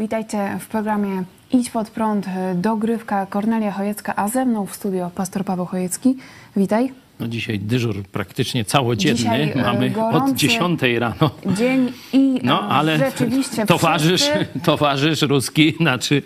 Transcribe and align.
Witajcie 0.00 0.58
w 0.60 0.66
programie 0.66 1.22
Idź 1.52 1.70
pod 1.70 1.90
prąd, 1.90 2.26
dogrywka 2.54 3.26
Kornelia 3.26 3.72
Chojecka, 3.72 4.16
a 4.16 4.28
ze 4.28 4.44
mną 4.44 4.66
w 4.66 4.74
studio 4.74 5.10
pastor 5.14 5.44
Paweł 5.44 5.66
Chojecki. 5.66 6.16
Witaj. 6.56 6.92
No 7.20 7.28
dzisiaj 7.28 7.58
dyżur 7.58 8.02
praktycznie 8.12 8.64
całodzienny. 8.64 9.18
Dzisiaj, 9.18 9.52
e, 9.54 9.62
Mamy 9.62 9.92
od 10.12 10.34
10 10.34 10.80
rano. 10.98 11.30
Dzień 11.56 11.92
i 12.12 12.40
no, 12.42 12.60
ale 12.60 12.98
rzeczywiście 12.98 13.66
towarzysz, 13.66 14.20
wszyscy, 14.22 14.46
towarzysz 14.64 15.22
ruski, 15.22 15.74
znaczy 15.80 16.22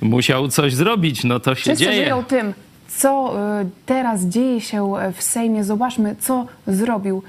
musiał 0.00 0.48
coś 0.48 0.74
zrobić, 0.74 1.24
no 1.24 1.40
to 1.40 1.54
się 1.54 1.60
wszyscy 1.60 1.84
dzieje. 1.84 2.02
żyją 2.02 2.24
tym, 2.24 2.54
co 2.88 3.34
e, 3.60 3.68
teraz 3.86 4.24
dzieje 4.24 4.60
się 4.60 4.92
w 5.14 5.22
Sejmie. 5.22 5.64
Zobaczmy, 5.64 6.16
co 6.20 6.46
zrobił 6.66 7.22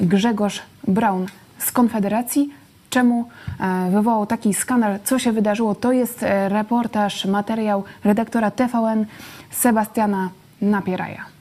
Grzegorz 0.00 0.62
Braun 0.88 1.26
z 1.58 1.72
Konfederacji. 1.72 2.63
Czemu 2.94 3.28
e, 3.60 3.90
wywołał 3.90 4.26
taki 4.26 4.54
skandal? 4.54 4.98
Co 5.04 5.18
się 5.18 5.32
wydarzyło? 5.32 5.74
To 5.74 5.92
jest 5.92 6.22
e, 6.22 6.48
reportaż, 6.48 7.24
materiał 7.24 7.84
redaktora 8.04 8.50
TVN 8.50 9.06
Sebastiana 9.50 10.30
Napieraja. 10.62 11.33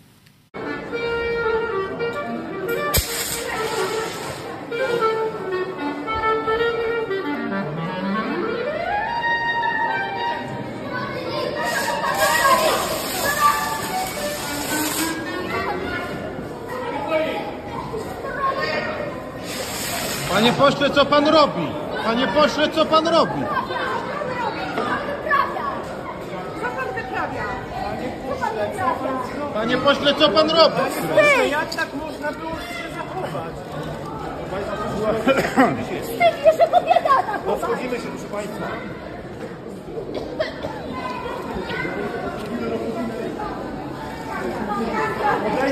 Panie 20.34 20.54
pośle, 20.54 20.90
co 20.90 21.06
pan 21.06 21.28
robi? 21.28 21.68
Panie 22.06 22.28
pośle, 22.28 22.70
co 22.70 22.86
pan 22.86 23.08
robi? 23.08 23.42
Co 26.62 26.68
pan 26.68 26.88
wyprawia? 26.96 27.46
Co 28.30 28.36
pan 28.42 28.56
wyprawia? 28.56 29.12
Panie 29.54 29.78
pośle, 29.78 30.14
co 30.14 30.30
pan 30.30 30.50
robi? 30.50 30.76
Jak 31.52 31.76
tak 31.76 31.94
można 31.94 32.32
było 32.32 32.52
się 32.52 32.90
zachować? 32.96 33.54
Się, 35.90 36.02
proszę 37.90 38.28
państwa. 38.32 38.68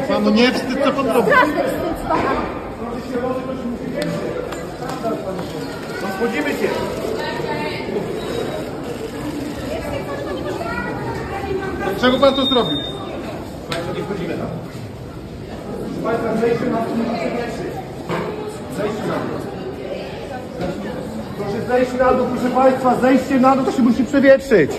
Panu 0.08 0.30
nie 0.30 0.52
wstyd, 0.52 0.84
co 0.84 0.92
pan 0.92 1.08
robi? 1.08 1.32
Straszny 1.32 1.64
wstyd 1.64 2.06
z 2.06 2.08
pana! 2.08 2.32
Wchodzimy 6.18 6.50
się. 6.50 6.68
Dlaczego 12.02 12.20
pan 12.20 12.36
to 12.36 12.46
zrobił? 12.46 12.78
Państwo, 13.70 13.94
nie 13.94 14.04
wchodzimy 14.04 14.34
tam. 14.34 14.48
Proszę 16.04 16.04
państwa, 16.04 16.38
zejście 16.42 16.66
na 16.66 16.82
dół 16.82 16.96
musi 16.98 17.10
przewietrzyć. 17.20 17.74
Zejście 18.78 19.08
na 19.08 19.14
dół. 19.14 19.38
Proszę 21.38 21.62
zejść 21.68 21.92
na 22.00 22.14
dół, 22.14 22.26
proszę 22.34 22.56
państwa, 22.56 22.96
zejście 23.02 23.40
na 23.40 23.56
dół 23.56 23.66
to 23.66 23.72
się 23.72 23.82
musi 23.82 24.04
przewietrzyć. 24.04 24.72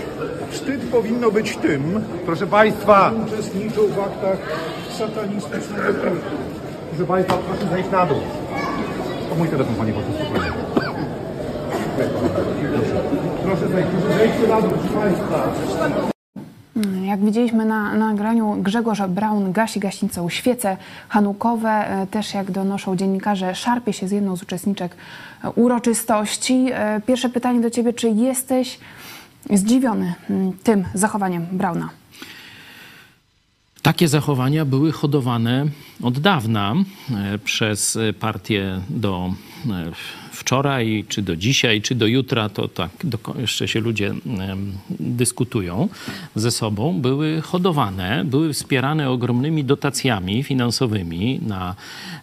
Wstyd 0.51 0.81
powinno 0.81 1.31
być 1.31 1.57
tym, 1.57 2.03
Proszę 2.25 2.47
państwa, 2.47 3.11
uczestniczą 3.27 3.81
w 3.87 3.99
aktach 3.99 4.37
satanistycznego 4.97 5.93
kultu. 5.93 6.17
proszę 6.89 7.05
państwa, 7.07 7.37
proszę 7.37 7.67
zejść 7.75 7.91
na 7.91 8.05
dół. 8.05 8.19
To 9.29 9.35
mój 9.35 9.47
telefon, 9.47 9.75
panie 9.75 9.93
pośle, 9.93 10.13
spokojnie. 10.13 10.51
Proszę 13.43 13.67
zejść, 13.67 13.89
proszę 14.01 14.17
zejść 14.17 14.49
na 14.49 14.61
dół, 14.61 14.71
proszę 14.71 14.93
państwa. 14.99 16.12
Jak 17.13 17.25
widzieliśmy 17.25 17.65
na 17.65 17.93
nagraniu, 17.93 18.55
Grzegorz 18.61 19.01
Braun 19.01 19.51
gasi 19.51 19.79
gaśnicą 19.79 20.29
świece 20.29 20.77
hanukowe. 21.09 21.69
E, 21.69 22.07
Też 22.07 22.33
jak 22.33 22.51
donoszą 22.51 22.95
dziennikarze, 22.95 23.55
szarpie 23.55 23.93
się 23.93 24.07
z 24.07 24.11
jedną 24.11 24.35
z 24.37 24.43
uczestniczek 24.43 24.95
e, 25.43 25.51
uroczystości. 25.51 26.67
E, 26.71 27.01
Pierwsze 27.07 27.29
pytanie 27.29 27.61
do 27.61 27.69
ciebie, 27.69 27.93
czy 27.93 28.09
jesteś 28.09 28.79
zdziwiony 29.49 30.13
mm, 30.29 30.53
tym 30.63 30.85
zachowaniem 30.93 31.45
Brauna? 31.51 31.89
Takie 33.81 34.07
zachowania 34.07 34.65
były 34.65 34.91
hodowane 34.91 35.65
od 36.03 36.19
dawna 36.19 36.73
przez 37.43 37.97
partię 38.19 38.81
do 38.89 39.33
wczoraj, 40.33 41.05
czy 41.07 41.21
do 41.21 41.35
dzisiaj, 41.35 41.81
czy 41.81 41.95
do 41.95 42.07
jutra, 42.07 42.49
to 42.49 42.67
tak 42.67 42.91
do, 43.03 43.17
jeszcze 43.39 43.67
się 43.67 43.79
ludzie 43.79 44.13
dyskutują 44.99 45.89
ze 46.35 46.51
sobą, 46.51 47.01
były 47.01 47.41
hodowane, 47.41 48.25
były 48.25 48.53
wspierane 48.53 49.09
ogromnymi 49.09 49.63
dotacjami 49.63 50.43
finansowymi 50.43 51.39
na 51.47 51.75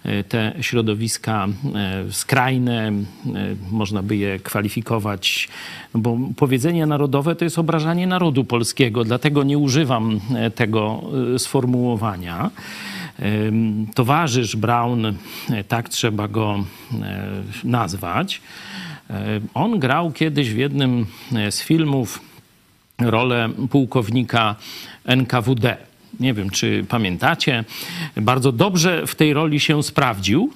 e, 0.05 0.25
te 0.25 0.55
środowiska 0.61 1.49
e, 1.49 2.13
skrajne, 2.13 2.89
e, 2.89 2.93
można 3.71 4.03
by 4.03 4.17
je 4.17 4.39
kwalifikować, 4.39 5.49
bo 5.95 6.19
powiedzenie 6.37 6.87
narodowe 6.87 7.37
to 7.37 7.45
jest 7.45 7.59
obrażanie 7.59 8.07
narodu 8.07 8.45
polskiego, 8.45 9.05
dlatego 9.05 9.43
nie 9.43 9.59
używam 9.59 10.21
tego 10.55 11.03
sformułowania. 11.39 12.51
Towarzysz 13.95 14.57
Brown, 14.57 15.07
e, 15.07 15.15
tak 15.69 15.89
trzeba 15.89 16.29
go 16.29 16.65
e, 17.03 17.27
nazwać. 17.65 18.41
E, 19.11 19.41
On 19.55 19.79
grał 19.79 20.13
kiedyś 20.13 20.51
w 20.51 20.57
jednym 20.57 21.07
z 21.51 21.63
filmów 21.63 22.21
rolę 22.99 23.49
pułkownika 23.71 24.57
NKWD. 25.05 25.77
Nie 26.21 26.35
wiem, 26.35 26.51
czy 26.51 26.85
pamiętacie. 26.89 27.65
Bardzo 28.17 28.53
dobrze 28.53 29.07
w 29.07 29.15
tej 29.15 29.33
roli 29.33 29.61
się 29.61 29.83
sprawdził, 29.83 30.51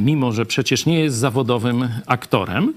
mimo 0.00 0.32
że 0.32 0.46
przecież 0.46 0.86
nie 0.86 1.00
jest 1.00 1.16
zawodowym 1.16 1.88
aktorem. 2.06 2.74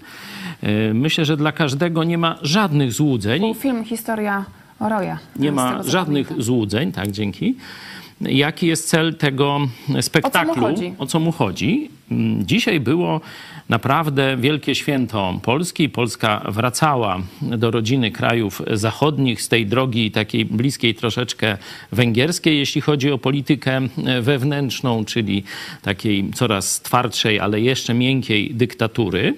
Myślę, 0.93 1.25
że 1.25 1.37
dla 1.37 1.51
każdego 1.51 2.03
nie 2.03 2.17
ma 2.17 2.37
żadnych 2.41 2.93
złudzeń. 2.93 3.41
Był 3.41 3.53
film 3.53 3.83
Historia 3.83 4.45
Roya. 4.79 5.17
Nie 5.35 5.51
ma 5.51 5.83
żadnych 5.83 6.41
złudzeń, 6.41 6.91
tak, 6.91 7.11
dzięki. 7.11 7.55
Jaki 8.21 8.67
jest 8.67 8.89
cel 8.89 9.15
tego 9.15 9.59
spektaklu? 10.01 10.63
chodzi? 10.63 10.93
O 10.97 11.05
co 11.05 11.19
mu 11.19 11.31
chodzi? 11.31 11.89
Mm, 12.11 12.47
Dzisiaj 12.47 12.79
było 12.79 13.21
naprawdę 13.69 14.37
wielkie 14.37 14.75
święto 14.75 15.39
Polski. 15.43 15.89
Polska 15.89 16.45
wracała 16.49 17.19
do 17.41 17.71
rodziny 17.71 18.11
krajów 18.11 18.61
zachodnich 18.73 19.41
z 19.41 19.49
tej 19.49 19.65
drogi 19.65 20.11
takiej 20.11 20.45
bliskiej 20.45 20.95
troszeczkę 20.95 21.57
węgierskiej, 21.91 22.57
jeśli 22.57 22.81
chodzi 22.81 23.11
o 23.11 23.17
politykę 23.17 23.81
wewnętrzną, 24.21 25.05
czyli 25.05 25.43
takiej 25.81 26.31
coraz 26.33 26.81
twardszej, 26.81 27.39
ale 27.39 27.61
jeszcze 27.61 27.93
miękkiej 27.93 28.53
dyktatury. 28.55 29.35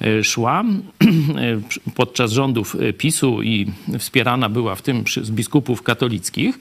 E, 0.00 0.24
Szła 0.24 0.64
podczas 1.94 2.32
rządów 2.32 2.76
PiSu 2.98 3.42
i 3.42 3.66
wspierana 3.98 4.48
była 4.48 4.74
w 4.74 4.82
tym 4.82 5.04
przez 5.04 5.30
biskupów 5.30 5.82
katolickich. 5.82 6.58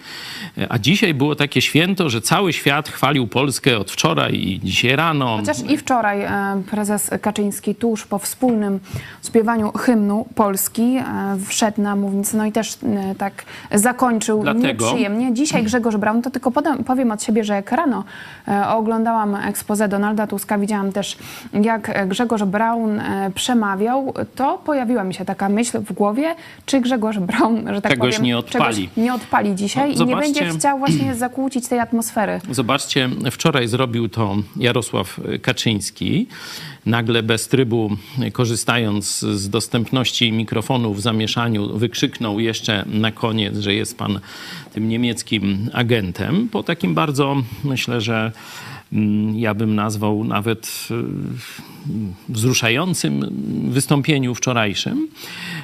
E, 0.58 0.72
A 0.72 0.80
dzisiaj 0.80 1.14
było 1.14 1.36
takie 1.36 1.57
święto, 1.62 2.10
że 2.10 2.22
cały 2.22 2.54
świat 2.54 2.90
chwalił 2.90 3.28
Polskę 3.28 3.78
od 3.78 3.92
wczoraj 3.92 4.34
i 4.36 4.60
dzisiaj 4.64 4.96
rano. 4.96 5.38
Chociaż 5.38 5.58
i 5.70 5.78
wczoraj 5.78 6.22
e, 6.22 6.32
prezes 6.72 7.12
Kaczyński 7.22 7.76
tuż 7.76 8.06
po 8.06 8.20
wspólnym 8.20 8.80
śpiewaniu 9.28 9.72
hymnu 9.72 10.26
Polski 10.36 10.98
e, 10.98 11.04
wszedł 11.48 11.82
na 11.82 11.96
mównicę, 11.96 12.38
no 12.38 12.46
i 12.46 12.52
też 12.52 12.74
e, 12.74 13.16
tak 13.16 13.34
zakończył 13.72 14.44
Dlatego- 14.44 14.68
nieprzyjemnie. 14.68 15.34
Dzisiaj 15.34 15.64
Grzegorz 15.64 15.98
Braun, 15.98 16.22
to 16.22 16.30
tylko 16.30 16.52
podam, 16.52 16.84
powiem 16.84 17.12
od 17.12 17.24
siebie, 17.24 17.44
że 17.44 17.54
jak 17.54 17.72
rano 17.72 18.04
oglądałam 18.70 19.36
expose 19.36 19.88
Donalda 19.88 20.28
Tuska, 20.28 20.58
widziałam 20.58 20.92
też 20.92 21.18
jak 21.54 22.08
Grzegorz 22.08 22.44
Braun 22.44 23.02
przemawiał, 23.36 24.14
to 24.36 24.58
pojawiła 24.58 25.04
mi 25.04 25.14
się 25.14 25.26
taka 25.26 25.50
myśl 25.50 25.80
w 25.80 25.94
głowie, 25.94 26.36
czy 26.66 26.82
Grzegorz 26.82 27.20
Braun, 27.20 27.74
że 27.74 27.82
tak 27.82 27.92
Czegoś 27.92 28.16
powiem, 28.16 28.26
nie 28.26 28.38
odpali. 28.38 28.90
nie 28.98 29.14
odpali 29.14 29.56
dzisiaj 29.56 29.96
No, 29.98 30.04
i 30.04 30.08
nie 30.08 30.16
będzie 30.16 30.50
chciał 30.50 30.80
właśnie 30.80 31.16
zakłócić 31.26 31.47
tej 31.70 31.80
atmosfery. 31.80 32.42
Zobaczcie, 32.52 33.10
wczoraj 33.32 33.68
zrobił 33.68 34.10
to 34.10 34.36
Jarosław 34.56 35.20
Kaczyński. 35.42 36.28
Nagle 36.86 37.24
bez 37.24 37.48
trybu, 37.48 37.98
korzystając 38.34 39.20
z 39.20 39.50
dostępności 39.50 40.32
mikrofonu 40.32 40.94
w 40.94 41.02
zamieszaniu, 41.02 41.78
wykrzyknął 41.78 42.40
jeszcze 42.40 42.86
na 42.88 43.12
koniec, 43.12 43.58
że 43.58 43.74
jest 43.74 43.98
pan 43.98 44.20
tym 44.74 44.90
niemieckim 44.90 45.70
agentem. 45.74 46.50
Po 46.50 46.64
takim 46.64 46.94
bardzo, 46.94 47.36
myślę, 47.64 48.02
że 48.02 48.32
mm, 48.94 49.40
ja 49.40 49.54
bym 49.54 49.76
nazwał 49.76 50.24
nawet 50.24 50.88
y, 50.92 50.96
wzruszającym 52.30 53.26
wystąpieniu 53.70 54.36
wczorajszym. 54.36 55.08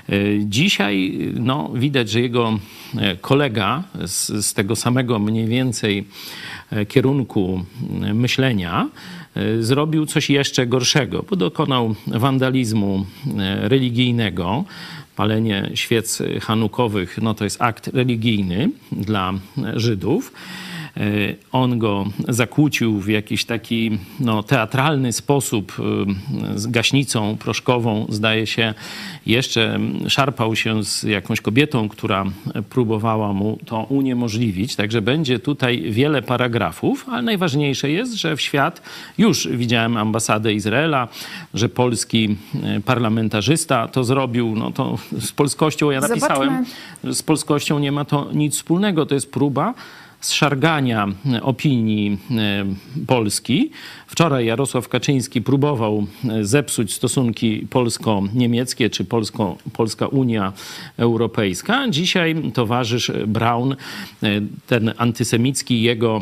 Y, 0.09 0.41
Dzisiaj 0.45 1.19
no, 1.39 1.69
widać, 1.75 2.09
że 2.09 2.21
jego 2.21 2.59
e, 2.97 3.15
kolega 3.15 3.83
z, 4.05 4.45
z 4.45 4.53
tego 4.53 4.75
samego 4.75 5.19
mniej 5.19 5.47
więcej 5.47 6.07
e, 6.71 6.85
kierunku 6.85 7.65
e, 8.01 8.13
myślenia 8.13 8.89
e, 9.35 9.63
zrobił 9.63 10.05
coś 10.05 10.29
jeszcze 10.29 10.67
gorszego, 10.67 11.25
bo 11.29 11.35
dokonał 11.35 11.95
wandalizmu 12.07 13.05
e, 13.39 13.69
religijnego. 13.69 14.65
palenie 15.15 15.69
świec 15.73 16.23
hanukowych, 16.41 17.19
no 17.21 17.33
to 17.33 17.43
jest 17.43 17.61
akt 17.61 17.87
religijny 17.87 18.69
dla 18.91 19.33
Żydów. 19.75 20.33
E, 20.97 21.01
On 21.51 21.79
go 21.79 22.05
zakłócił 22.27 22.99
w 22.99 23.07
jakiś 23.07 23.45
taki 23.45 23.99
no, 24.19 24.43
teatralny 24.43 25.13
sposób 25.13 25.73
e, 25.79 26.59
z 26.59 26.67
gaśnicą 26.67 27.37
proszkową. 27.37 28.05
Zdaje 28.09 28.47
się, 28.47 28.73
jeszcze 29.25 29.79
szarpał 30.07 30.55
się 30.55 30.83
z 30.83 31.03
jakąś 31.03 31.41
kobietą, 31.41 31.89
która 31.89 32.25
próbowała 32.69 33.33
mu 33.33 33.57
to 33.65 33.83
uniemożliwić. 33.83 34.75
Także 34.75 35.01
będzie 35.01 35.39
tutaj 35.39 35.91
wiele 35.91 36.21
paragrafów, 36.21 37.05
ale 37.09 37.21
najważniejsze 37.21 37.89
jest, 37.89 38.13
że 38.13 38.35
w 38.35 38.41
świat 38.41 38.81
już 39.17 39.47
widziałem 39.47 39.97
ambasadę 39.97 40.53
Izraela, 40.53 41.07
że 41.53 41.69
polski 41.69 42.35
e, 42.63 42.81
parlamentarzysta 42.81 43.87
to 43.87 44.03
zrobił. 44.03 44.55
No 44.55 44.71
to 44.71 44.97
z 45.19 45.31
polskością 45.31 45.91
ja 45.91 46.01
Zobaczmy. 46.01 46.21
napisałem, 46.21 46.65
z 47.03 47.23
polskością 47.23 47.79
nie 47.79 47.91
ma 47.91 48.05
to 48.05 48.29
nic 48.33 48.55
wspólnego. 48.55 49.05
To 49.05 49.15
jest 49.15 49.31
próba 49.31 49.73
zszargania 50.25 51.07
opinii 51.41 52.17
e, 52.31 52.65
Polski. 53.07 53.71
Wczoraj 54.07 54.45
Jarosław 54.45 54.89
Kaczyński 54.89 55.41
próbował 55.41 56.07
e, 56.29 56.45
zepsuć 56.45 56.93
stosunki 56.93 57.67
polsko-niemieckie 57.69 58.89
czy 58.89 59.05
polsko, 59.05 59.57
Polska 59.73 60.07
Unia 60.07 60.53
Europejska. 60.97 61.89
Dzisiaj 61.89 62.35
towarzysz 62.53 63.11
Braun, 63.27 63.71
e, 63.71 63.75
ten 64.67 64.93
antysemicki 64.97 65.81
jego 65.81 66.21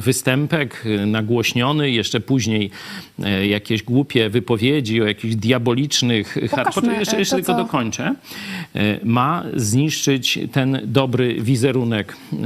występek 0.00 0.84
nagłośniony, 1.06 1.90
jeszcze 1.90 2.20
później 2.20 2.70
jakieś 3.48 3.82
głupie 3.82 4.30
wypowiedzi 4.30 5.02
o 5.02 5.06
jakichś 5.06 5.34
diabolicznych... 5.34 6.38
Pokażmy, 6.50 6.98
jeszcze 6.98 7.18
jeszcze 7.18 7.36
to, 7.36 7.42
tylko 7.42 7.52
co- 7.52 7.64
dokończę. 7.64 8.14
Ma 9.04 9.44
zniszczyć 9.54 10.38
ten 10.52 10.80
dobry 10.84 11.34
wizerunek 11.40 12.16
e, 12.32 12.36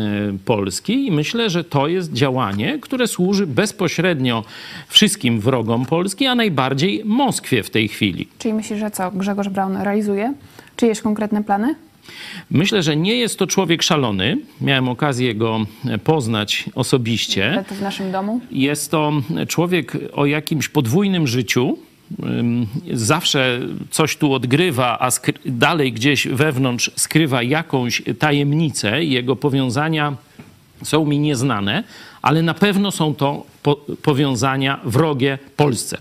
Polski 0.85 1.07
i 1.07 1.11
myślę, 1.11 1.51
że 1.51 1.65
to 1.65 1.89
jest 1.89 2.13
działanie, 2.13 2.79
które 2.81 3.07
służy 3.07 3.47
bezpośrednio 3.47 4.45
wszystkim 4.89 5.41
wrogom 5.41 5.87
Polski, 5.87 6.27
a 6.27 6.35
najbardziej 6.35 7.03
Moskwie 7.05 7.63
w 7.63 7.71
tej 7.71 7.89
chwili. 7.89 8.29
Czyli 8.39 8.55
myślisz, 8.55 8.79
że 8.79 8.91
co 8.91 9.11
Grzegorz 9.11 9.49
Braun 9.49 9.77
realizuje? 9.77 10.35
Czyjeś 10.77 11.01
konkretne 11.01 11.45
plany? 11.45 11.75
Myślę, 12.51 12.83
że 12.83 12.97
nie 12.97 13.17
jest 13.17 13.39
to 13.39 13.47
człowiek 13.47 13.83
szalony. 13.83 14.39
Miałem 14.61 14.89
okazję 14.89 15.35
go 15.35 15.67
poznać 16.05 16.65
osobiście. 16.75 17.65
W 17.71 17.83
naszym 17.83 18.13
domu? 18.13 18.41
Jest 18.51 18.91
to 18.91 19.13
człowiek 19.49 19.99
o 20.13 20.27
jakimś 20.27 20.69
podwójnym 20.69 21.27
życiu. 21.27 21.79
Zawsze 22.93 23.61
coś 23.91 24.17
tu 24.17 24.33
odgrywa, 24.33 24.99
a 25.01 25.11
dalej 25.47 25.93
gdzieś 25.93 26.29
wewnątrz 26.29 26.91
skrywa 26.97 27.43
jakąś 27.43 28.03
tajemnicę 28.19 29.05
i 29.05 29.11
jego 29.11 29.37
powiązania 29.37 30.17
są 30.85 31.05
mi 31.05 31.19
nieznane, 31.19 31.85
ale 32.23 32.43
na 32.43 32.55
pewno 32.55 32.91
są 32.91 33.15
to 33.15 33.43
po- 33.63 33.77
powiązania 34.03 34.81
wrogie 34.85 35.39
Polsce. 35.57 35.99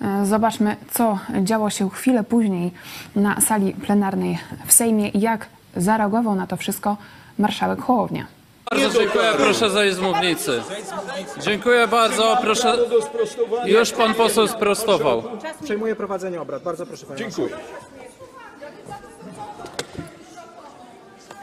E, 0.00 0.26
Zobaczmy, 0.26 0.76
co 0.92 1.18
działo 1.42 1.70
się 1.70 1.90
chwilę 1.90 2.24
później 2.24 2.70
na 3.16 3.40
sali 3.40 3.72
plenarnej 3.72 4.38
w 4.66 4.72
Sejmie 4.72 5.08
i 5.08 5.20
jak 5.20 5.46
zareagował 5.76 6.34
na 6.34 6.46
to 6.46 6.56
wszystko 6.56 6.96
marszałek 7.38 7.80
Hołownia. 7.82 8.26
Bardzo 8.70 8.98
dziękuję, 8.98 9.32
proszę 9.36 9.70
zejść 9.70 9.96
z 9.96 10.00
mównicy. 10.00 10.62
Dziękuję 11.40 11.88
bardzo, 11.88 12.38
proszę. 12.42 12.76
Już 13.66 13.92
pan 13.92 14.14
poseł 14.14 14.48
sprostował. 14.48 15.22
Przejmuję 15.64 15.96
prowadzenie 15.96 16.40
obrad. 16.40 16.62
Bardzo 16.62 16.86
proszę 16.86 17.06
panie. 17.06 17.18
Dziękuję. 17.18 17.48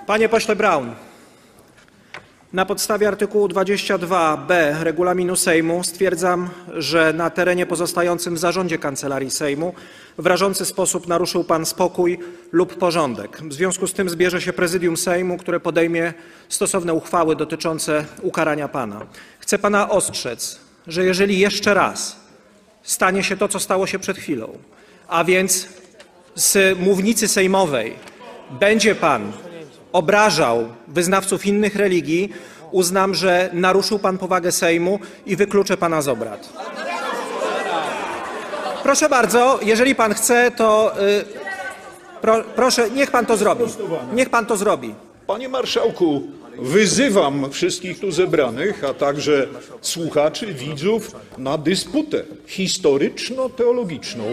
Panie 0.08 0.30
pośle 0.30 0.56
Braun, 0.56 0.94
na 2.54 2.66
podstawie 2.66 3.08
artykułu 3.08 3.48
22b 3.48 4.82
regulaminu 4.84 5.36
Sejmu 5.36 5.84
stwierdzam, 5.84 6.50
że 6.74 7.14
na 7.14 7.30
terenie 7.30 7.66
pozostającym 7.66 8.36
w 8.36 8.40
zarządzie 8.40 8.78
Kancelarii 8.78 9.32
Sejmu 9.32 9.74
w 10.18 10.26
rażący 10.26 10.66
sposób 10.66 11.08
naruszył 11.08 11.44
pan 11.44 11.66
spokój 11.66 12.20
lub 12.52 12.78
porządek. 12.78 13.42
W 13.42 13.54
związku 13.54 13.88
z 13.88 13.94
tym 13.94 14.10
zbierze 14.10 14.42
się 14.42 14.54
prezydium 14.54 14.98
Sejmu, 14.98 15.38
które 15.38 15.60
podejmie 15.60 16.14
stosowne 16.50 16.94
uchwały 16.94 17.36
dotyczące 17.36 18.06
ukarania 18.22 18.68
pana. 18.68 19.06
Chcę 19.40 19.60
pana 19.60 19.90
ostrzec, 19.90 20.60
że 20.88 21.06
jeżeli 21.06 21.40
jeszcze 21.40 21.74
raz 21.74 22.20
stanie 22.84 23.24
się 23.24 23.38
to, 23.38 23.48
co 23.48 23.60
stało 23.60 23.88
się 23.88 24.00
przed 24.00 24.18
chwilą, 24.18 24.58
a 25.08 25.24
więc 25.24 25.68
z 26.36 26.80
mównicy 26.80 27.28
sejmowej 27.28 27.94
będzie 28.60 28.96
pan 28.96 29.32
obrażał 29.94 30.68
wyznawców 30.88 31.46
innych 31.46 31.76
religii, 31.76 32.30
uznam, 32.72 33.16
że 33.16 33.50
naruszył 33.54 34.00
pan 34.00 34.18
powagę 34.18 34.52
Sejmu 34.52 35.00
i 35.26 35.36
wykluczę 35.36 35.78
pana 35.78 36.02
z 36.02 36.08
obrad. 36.08 36.50
Proszę 38.84 39.10
bardzo, 39.10 39.60
jeżeli 39.62 39.96
pan 39.96 40.14
chce, 40.14 40.52
to 40.52 40.94
y, 41.02 41.26
pro, 42.22 42.44
proszę, 42.56 42.90
niech 42.90 43.12
pan 43.12 43.26
to 43.26 43.38
zrobi. 43.38 43.64
Niech 44.14 44.30
pan 44.30 44.46
to 44.46 44.58
zrobi. 44.58 44.96
Panie 45.28 45.50
marszałku, 45.50 46.22
wyzywam 46.60 47.52
wszystkich 47.52 48.00
tu 48.00 48.12
zebranych, 48.12 48.84
a 48.84 48.94
także 48.94 49.48
słuchaczy, 49.82 50.54
widzów 50.54 51.12
na 51.38 51.58
dysputę 51.58 52.24
historyczno-teologiczną. 52.48 54.24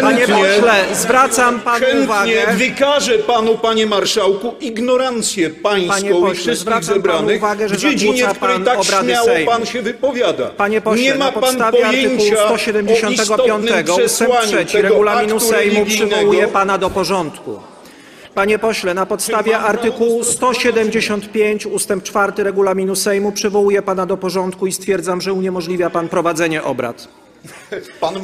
Panie 0.00 0.26
pośle, 0.26 0.84
zwracam 0.92 1.60
panu 1.60 1.86
chętnie 1.86 2.04
uwagę. 2.04 2.54
wykażę 2.56 3.18
panu, 3.18 3.58
panie 3.58 3.86
marszałku, 3.86 4.54
ignorancję 4.60 5.50
pańską 5.50 5.94
Panie 5.94 6.10
i 6.10 6.12
pośle, 6.12 6.34
wszystkich 6.34 6.84
zebranych 6.84 7.38
uwagę, 7.38 7.68
w 7.68 7.76
dziedzinie, 7.76 8.26
w 8.26 8.36
której 8.36 8.60
tak 8.64 8.84
śmiało 8.84 9.26
Sejmu. 9.26 9.50
pan 9.50 9.66
się 9.66 9.82
wypowiada. 9.82 10.46
Panie 10.46 10.80
pośle, 10.80 11.02
Nie 11.02 11.14
ma 11.14 11.32
pan 11.32 11.72
pojęcia 11.72 12.44
o 12.44 12.46
175 12.48 13.20
istotnym 13.20 13.56
ustęp 13.64 13.86
przesłaniu 13.86 14.46
3 14.46 14.66
tego 14.66 14.88
regulaminu 14.88 15.40
Sejmu 15.40 15.86
przywołuję 15.86 16.48
pana 16.48 16.78
do 16.78 16.90
porządku. 16.90 17.60
Panie 18.38 18.58
pośle, 18.58 18.94
na 18.94 19.06
podstawie 19.06 19.58
artykułu 19.58 20.24
175 20.24 21.66
ustęp 21.66 22.04
4 22.04 22.32
regulaminu 22.36 22.96
Sejmu 22.96 23.32
przywołuję 23.32 23.82
pana 23.82 24.06
do 24.06 24.16
porządku 24.16 24.66
i 24.66 24.72
stwierdzam, 24.72 25.20
że 25.20 25.32
uniemożliwia 25.32 25.90
pan 25.90 26.08
prowadzenie 26.08 26.62
obrad. 26.62 27.08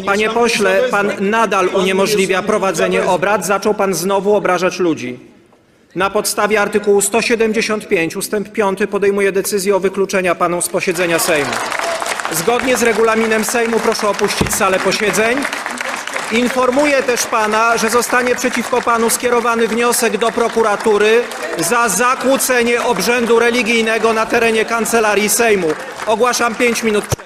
Panie 0.06 0.30
pośle, 0.30 0.82
pan 0.90 1.12
nadal 1.20 1.68
uniemożliwia 1.68 2.42
prowadzenie 2.42 3.04
obrad. 3.04 3.46
Zaczął 3.46 3.74
pan 3.74 3.94
znowu 3.94 4.34
obrażać 4.34 4.78
ludzi. 4.78 5.18
Na 5.94 6.10
podstawie 6.10 6.60
artykułu 6.60 7.00
175 7.00 8.16
ustęp 8.16 8.52
5 8.52 8.78
podejmuję 8.90 9.32
decyzję 9.32 9.76
o 9.76 9.80
wykluczeniu 9.80 10.34
panu 10.34 10.62
z 10.62 10.68
posiedzenia 10.68 11.18
Sejmu. 11.18 11.52
Zgodnie 12.32 12.76
z 12.76 12.82
regulaminem 12.82 13.44
Sejmu 13.44 13.80
proszę 13.80 14.08
opuścić 14.08 14.54
salę 14.54 14.78
posiedzeń. 14.78 15.38
Informuję 16.32 17.02
też 17.02 17.26
pana, 17.26 17.76
że 17.76 17.90
zostanie 17.90 18.34
przeciwko 18.34 18.82
panu 18.82 19.10
skierowany 19.10 19.68
wniosek 19.68 20.16
do 20.16 20.32
prokuratury 20.32 21.22
za 21.58 21.88
zakłócenie 21.88 22.82
obrzędu 22.82 23.38
religijnego 23.38 24.12
na 24.12 24.26
terenie 24.26 24.64
kancelarii 24.64 25.28
Sejmu. 25.28 25.68
Ogłaszam 26.06 26.54
5 26.54 26.82
minut 26.82 27.23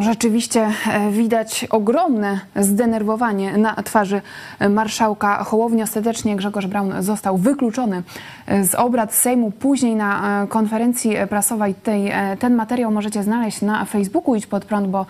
Rzeczywiście 0.00 0.70
e, 0.86 1.10
widać 1.10 1.66
ogromne 1.70 2.40
zdenerwowanie 2.56 3.58
na 3.58 3.74
twarzy 3.74 4.22
marszałka 4.70 5.44
Hołowni. 5.44 5.82
Ostatecznie 5.82 6.36
Grzegorz 6.36 6.66
Braun 6.66 6.92
został 7.00 7.36
wykluczony 7.36 8.02
e, 8.46 8.64
z 8.64 8.74
obrad 8.74 9.14
Sejmu. 9.14 9.50
Później 9.50 9.96
na 9.96 10.42
e, 10.42 10.46
konferencji 10.46 11.14
prasowej 11.28 11.74
tej, 11.74 12.12
ten 12.38 12.54
materiał 12.54 12.90
możecie 12.90 13.22
znaleźć 13.22 13.62
na 13.62 13.84
Facebooku 13.84 14.34
Idź 14.34 14.46
Pod 14.46 14.64
Prąd, 14.64 14.88
bo 14.88 15.06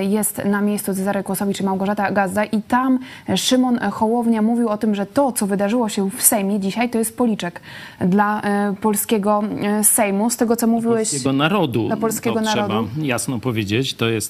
jest 0.00 0.44
na 0.44 0.60
miejscu 0.60 0.94
Cezary 0.94 1.22
Kłosowicz 1.22 1.60
i 1.60 1.64
Małgorzata 1.64 2.12
Gazda. 2.12 2.44
I 2.44 2.62
tam 2.62 2.98
Szymon 3.36 3.78
Hołownia 3.78 4.42
mówił 4.42 4.68
o 4.68 4.78
tym, 4.78 4.94
że 4.94 5.06
to, 5.06 5.32
co 5.32 5.46
wydarzyło 5.46 5.88
się 5.88 6.10
w 6.10 6.22
Sejmie 6.22 6.60
dzisiaj, 6.60 6.90
to 6.90 6.98
jest 6.98 7.16
policzek 7.16 7.60
dla 8.00 8.42
polskiego 8.80 9.42
Sejmu. 9.82 10.30
Z 10.30 10.36
tego, 10.36 10.56
co 10.56 10.66
mówiłeś... 10.66 11.10
polskiego 11.10 11.32
narodu. 11.32 11.86
Dla 11.86 11.96
polskiego 11.96 12.34
to 12.34 12.40
narodu. 12.40 12.88
trzeba 12.88 13.06
jasno 13.06 13.38
powiedzieć. 13.38 13.94
To 13.94 14.08
jest 14.08 14.23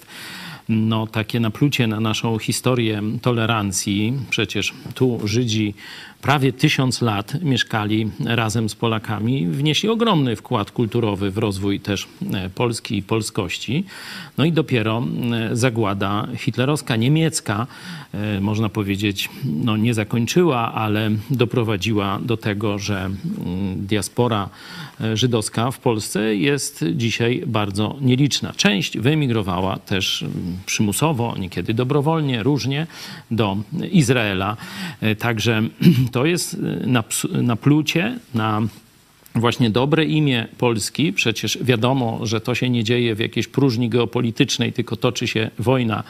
no, 0.69 1.07
takie 1.07 1.41
naplucie 1.41 1.87
na 1.87 2.01
naszą 2.01 2.39
historię 2.39 3.03
tolerancji. 3.23 4.13
Przecież 4.31 4.75
tu 4.95 5.21
Żydzi 5.25 5.75
prawie 6.23 6.53
tysiąc 6.53 7.03
lat 7.03 7.43
mieszkali 7.43 8.11
razem 8.25 8.69
z 8.69 8.75
Polakami, 8.75 9.47
wnieśli 9.47 9.89
ogromny 9.89 10.37
wkład 10.37 10.71
kulturowy 10.71 11.31
w 11.31 11.39
rozwój 11.39 11.81
też 11.81 12.09
e, 12.35 12.51
Polski 12.51 12.97
i 12.97 13.03
polskości. 13.03 13.85
No 14.39 14.45
i 14.45 14.53
dopiero 14.53 15.03
e, 15.33 15.57
zagłada 15.57 16.29
hitlerowska, 16.37 16.97
niemiecka, 16.97 17.67
e, 18.13 18.41
można 18.41 18.69
powiedzieć, 18.69 19.29
no 19.45 19.77
nie 19.77 19.95
zakończyła, 19.95 20.73
ale 20.73 21.11
doprowadziła 21.31 22.19
do 22.23 22.37
tego, 22.37 22.79
że 22.79 23.01
mm, 23.05 23.87
diaspora 23.87 24.49
żydowska 25.15 25.71
w 25.71 25.79
Polsce 25.79 26.37
jest 26.37 26.85
dzisiaj 26.95 27.43
bardzo 27.47 27.97
nieliczna. 28.01 28.53
Część 28.57 28.99
wyemigrowała 28.99 29.79
też 29.79 30.25
przymusowo, 30.67 31.35
niekiedy 31.39 31.75
dobrowolnie, 31.75 32.43
różnie 32.43 32.87
do 33.31 33.57
Izraela. 33.93 34.57
Także 35.19 35.63
to 36.13 36.27
jest 36.27 36.57
naplucie 37.43 38.19
na 38.35 38.63
właśnie 39.35 39.71
dobre 39.71 40.05
imię 40.05 40.49
Polski. 40.59 41.13
Przecież 41.13 41.59
wiadomo, 41.63 42.27
że 42.27 42.41
to 42.41 42.55
się 42.55 42.71
nie 42.71 42.85
dzieje 42.85 43.15
w 43.15 43.19
jakiejś 43.19 43.49
próżni 43.49 43.89
geopolitycznej, 43.89 44.73
tylko 44.73 44.97
toczy 44.97 45.27
się 45.27 45.51
wojna 45.59 46.05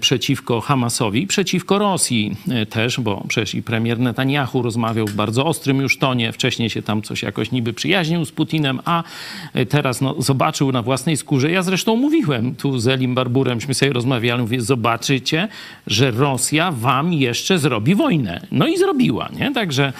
przeciwko 0.00 0.60
Hamasowi, 0.60 1.26
przeciwko 1.26 1.78
Rosji 1.78 2.36
e, 2.50 2.66
też, 2.66 3.00
bo 3.00 3.24
przecież 3.28 3.54
i 3.54 3.62
premier 3.62 3.98
Netanyahu 3.98 4.62
rozmawiał 4.62 5.06
w 5.06 5.12
bardzo 5.14 5.46
ostrym 5.46 5.80
już 5.80 5.98
tonie. 5.98 6.32
Wcześniej 6.32 6.70
się 6.70 6.82
tam 6.82 7.02
coś 7.02 7.22
jakoś 7.22 7.50
niby 7.50 7.72
przyjaźnił 7.72 8.24
z 8.24 8.32
Putinem, 8.32 8.80
a 8.84 9.02
e, 9.54 9.66
teraz 9.66 10.00
no, 10.00 10.14
zobaczył 10.18 10.72
na 10.72 10.82
własnej 10.82 11.16
skórze. 11.16 11.50
Ja 11.50 11.62
zresztą 11.62 11.96
mówiłem 11.96 12.54
tu 12.54 12.78
z 12.78 12.88
Elim 12.88 13.14
Barburem, 13.14 13.54
myśmy 13.54 13.74
sobie 13.74 13.92
rozmawiali, 13.92 14.42
mówię, 14.42 14.60
zobaczycie, 14.60 15.48
że 15.86 16.10
Rosja 16.10 16.72
wam 16.72 17.12
jeszcze 17.12 17.58
zrobi 17.58 17.94
wojnę. 17.94 18.40
No 18.52 18.66
i 18.66 18.78
zrobiła, 18.78 19.28
nie? 19.38 19.52
Także 19.54 19.92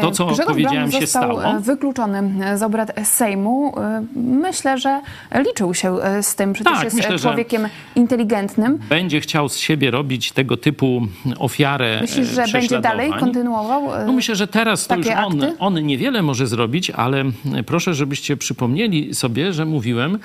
to, 0.00 0.10
co 0.10 0.26
Grzegorz 0.26 0.46
powiedziałem, 0.46 0.88
Braun 0.88 0.92
się 0.92 1.06
został 1.06 1.38
stało. 1.40 1.60
wykluczony 1.60 2.30
z 2.58 2.62
obrad 2.62 2.92
Sejmu. 3.04 3.74
Myślę, 4.16 4.78
że 4.78 5.00
liczył 5.46 5.74
się 5.74 5.96
z 6.22 6.34
tym. 6.34 6.52
Przecież 6.52 6.72
Tak, 6.72 6.84
jest 6.84 6.96
myślę, 6.96 7.18
człowiekiem 7.18 7.68
inteligentnym. 7.96 8.78
Będzie 8.88 9.03
chciał 9.20 9.48
z 9.48 9.56
siebie 9.58 9.90
robić 9.90 10.32
tego 10.32 10.56
typu 10.56 11.06
ofiarę 11.38 11.98
Myślisz, 12.00 12.28
że 12.28 12.42
e, 12.42 12.52
będzie 12.52 12.80
dalej 12.80 13.12
kontynuował? 13.20 13.94
e, 13.94 14.06
No 14.06 14.12
myślę, 14.12 14.36
że 14.36 14.46
teraz 14.46 14.86
to 14.86 14.96
już 14.96 15.06
on, 15.06 15.42
akty? 15.42 15.58
on 15.58 15.86
niewiele 15.86 16.22
może 16.22 16.46
zrobić, 16.46 16.90
ale 16.90 17.24
proszę, 17.66 17.94
żebyście 17.94 18.36
przypomnieli 18.36 19.14
sobie, 19.14 19.52
że 19.52 19.64
mówiłem 19.64 20.18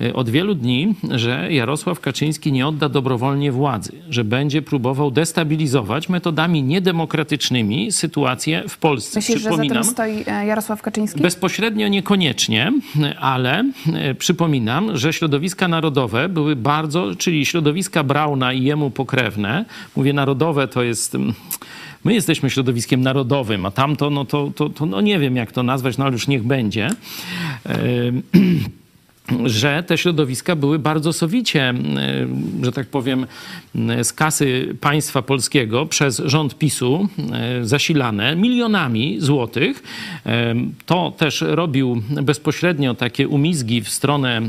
e, 0.00 0.14
od 0.14 0.30
wielu 0.30 0.54
dni, 0.54 0.94
że 1.10 1.52
Jarosław 1.52 2.00
Kaczyński 2.00 2.52
nie 2.52 2.66
odda 2.66 2.88
dobrowolnie 2.88 3.52
władzy, 3.52 3.92
że 4.10 4.24
będzie 4.24 4.62
próbował 4.62 5.10
destabilizować 5.10 6.08
metodami 6.08 6.62
niedemokratycznymi 6.62 7.92
sytuację 7.92 8.62
w 8.68 8.78
Polsce. 8.78 9.18
Myślisz, 9.18 9.38
że 9.38 9.44
za 9.44 9.50
Przypominam, 9.50 9.82
tym 9.82 9.92
stoi 9.92 10.24
e, 10.26 10.46
Jarosław 10.46 10.82
Kaczyński? 10.82 11.20
Bezpośrednio 11.20 11.88
niekoniecznie, 11.88 12.72
ale 13.20 13.64
e, 13.94 14.14
przypominam, 14.14 14.96
że 14.96 15.12
środowiska 15.12 15.68
narodowe 15.68 16.28
były 16.28 16.56
bardzo, 16.56 17.14
czyli 17.18 17.46
środowiska 17.46 18.04
Brauna 18.24 18.52
i 18.52 18.64
jemu 18.64 18.90
pokrewne. 18.90 19.64
Mówię 19.96 20.12
narodowe 20.12 20.68
to 20.68 20.82
jest. 20.82 21.14
mm, 21.14 21.34
My 22.04 22.14
jesteśmy 22.14 22.50
środowiskiem 22.50 23.00
narodowym, 23.00 23.66
a 23.66 23.70
tamto, 23.70 24.10
no 24.10 24.24
to, 24.24 24.50
to, 24.56 24.68
to 24.68 24.86
no 24.86 25.00
nie 25.00 25.18
wiem 25.18 25.36
jak 25.36 25.52
to 25.52 25.62
nazwać, 25.62 25.98
no 25.98 26.04
ale 26.04 26.12
już 26.12 26.28
niech 26.28 26.42
będzie. 26.42 26.90
E, 29.32 29.48
że 29.48 29.82
te 29.86 29.98
środowiska 29.98 30.56
były 30.56 30.78
bardzo 30.78 31.12
sowicie, 31.12 31.62
e, 31.62 31.74
że 32.62 32.72
tak 32.72 32.86
powiem, 32.86 33.26
z 34.02 34.12
kasy 34.12 34.76
państwa 34.80 35.22
polskiego 35.22 35.86
przez 35.86 36.22
rząd 36.24 36.58
PiSu 36.58 37.08
e, 37.32 37.64
zasilane 37.64 38.36
milionami 38.36 39.16
złotych. 39.20 39.82
E, 40.26 40.54
To 40.86 41.12
też 41.16 41.44
robił 41.46 42.02
bezpośrednio 42.22 42.94
takie 42.94 43.28
umizgi 43.28 43.80
w 43.80 43.88
stronę 43.88 44.40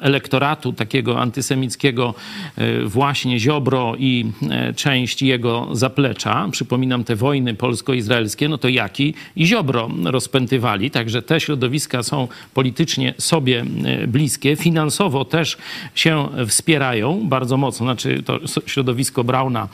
elektoratu 0.00 0.72
takiego 0.72 1.20
antysemickiego 1.20 2.14
e, 2.56 2.84
właśnie 2.84 3.38
Ziobro 3.40 3.94
i 3.98 4.24
e, 4.50 4.74
część 4.74 5.22
jego 5.22 5.68
zaplecza. 5.72 6.48
Przypominam 6.50 7.04
te 7.04 7.16
wojny 7.16 7.54
polsko-izraelskie, 7.54 8.48
no 8.48 8.58
to 8.58 8.68
Jaki 8.68 9.14
i 9.36 9.46
Ziobro 9.46 9.90
rozpętywali. 10.04 10.90
Także 10.90 11.22
te 11.22 11.40
środowiska 11.40 12.02
są 12.02 12.28
politycznie 12.54 13.14
sobie 13.18 13.60
e, 13.60 13.93
bliskie. 14.08 14.56
Finansowo 14.56 15.24
też 15.24 15.56
się 15.94 16.28
wspierają 16.48 17.20
bardzo 17.28 17.56
mocno. 17.56 17.86
Znaczy 17.86 18.22
to 18.22 18.40
środowisko 18.66 19.24
Brauna 19.24 19.68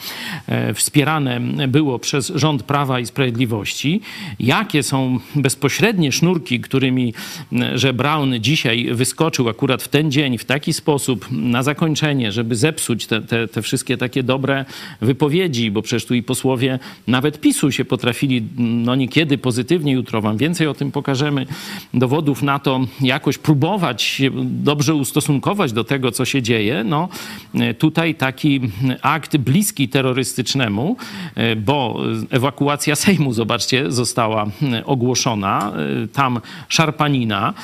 e, 0.47 0.75
wspierane 0.75 1.41
było 1.69 1.99
przez 1.99 2.33
rząd 2.35 2.63
Prawa 2.63 3.01
i 3.01 3.07
Sprawiedliwości. 3.07 4.01
Jakie 4.41 4.83
są 4.83 5.19
bezpośrednie 5.35 6.13
sznurki, 6.13 6.61
którymi, 6.61 7.15
że 7.75 7.93
Braun 7.93 8.35
dzisiaj 8.41 8.89
wyskoczył 8.95 9.49
akurat 9.49 9.83
w 9.83 9.89
ten 9.89 10.11
dzień 10.11 10.39
w 10.39 10.45
taki 10.45 10.73
sposób 10.73 11.27
na 11.31 11.63
zakończenie, 11.63 12.33
żeby 12.33 12.57
zepsuć 12.57 13.07
te, 13.07 13.21
te, 13.21 13.49
te 13.49 13.63
wszystkie 13.63 13.97
takie 13.97 14.23
dobre 14.23 14.65
wypowiedzi, 15.01 15.71
bo 15.71 15.83
przecież 15.83 16.07
tu 16.07 16.15
i 16.15 16.23
posłowie 16.23 16.79
nawet 17.07 17.41
PiSu 17.41 17.73
się 17.73 17.85
potrafili, 17.85 18.43
no 18.59 18.95
niekiedy 18.95 19.39
pozytywnie, 19.39 19.93
jutro 19.93 20.21
wam 20.21 20.37
więcej 20.37 20.67
o 20.67 20.75
tym 20.75 20.93
pokażemy, 20.93 21.47
dowodów 21.95 22.43
na 22.43 22.59
to, 22.59 22.81
jakoś 23.01 23.39
próbować 23.39 24.10
się 24.11 24.31
dobrze 24.45 24.95
ustosunkować 24.95 25.73
do 25.73 25.85
tego, 25.85 26.13
co 26.13 26.25
się 26.25 26.43
dzieje, 26.43 26.85
no 26.85 27.09
e, 27.55 27.75
tutaj 27.75 28.15
taki 28.15 28.61
akt 29.03 29.37
bliski 29.37 29.89
terrorystycznemu, 29.89 30.97
e, 31.35 31.57
bo 31.57 32.01
ewakuacja 32.31 32.97
Sejmu, 32.97 33.33
zobaczcie, 33.33 33.93
została 33.93 34.47
ogłoszona, 34.85 35.73
e, 36.05 36.09
tam 36.09 36.41
szarpanina, 36.69 37.55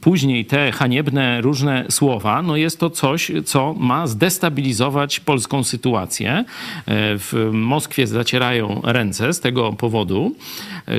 później 0.00 0.44
te 0.44 0.72
haniebne 0.72 1.40
różne 1.40 1.84
słowa, 1.90 2.42
no 2.42 2.56
jest 2.56 2.80
to 2.80 2.90
coś, 2.90 3.32
co 3.44 3.74
ma 3.74 4.06
zdestabilizować 4.06 5.20
polską 5.20 5.64
sytuację. 5.64 6.44
W 6.86 7.50
Moskwie 7.52 8.06
zacierają 8.06 8.80
ręce 8.84 9.32
z 9.32 9.40
tego 9.40 9.72
powodu. 9.72 10.34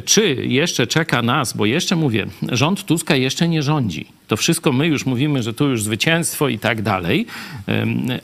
Czy 0.05 0.35
jeszcze 0.35 0.87
czeka 0.87 1.21
nas, 1.21 1.53
bo 1.53 1.65
jeszcze 1.65 1.95
mówię, 1.95 2.27
rząd 2.51 2.85
Tuska 2.85 3.15
jeszcze 3.15 3.47
nie 3.47 3.63
rządzi. 3.63 4.05
To 4.29 4.37
wszystko 4.37 4.71
my 4.71 4.87
już 4.87 5.05
mówimy, 5.05 5.43
że 5.43 5.53
tu 5.53 5.69
już 5.69 5.83
zwycięstwo 5.83 6.47
i 6.49 6.59
tak 6.59 6.81
dalej, 6.81 7.25